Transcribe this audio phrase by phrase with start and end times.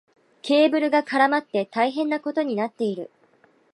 [0.41, 3.11] ケーブルが絡まって大変なことになっている。